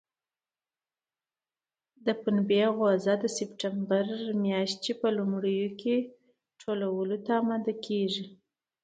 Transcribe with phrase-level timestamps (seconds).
[2.05, 4.05] د پنبې غوزه د سپټمبر
[4.45, 5.95] میاشتې په لومړیو کې
[6.61, 8.25] ټولولو ته اماده کېږي.